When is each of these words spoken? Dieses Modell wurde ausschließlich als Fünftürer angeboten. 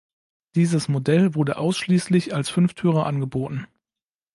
Dieses 0.55 0.87
Modell 0.87 1.35
wurde 1.35 1.57
ausschließlich 1.57 2.33
als 2.33 2.49
Fünftürer 2.49 3.05
angeboten. 3.05 3.67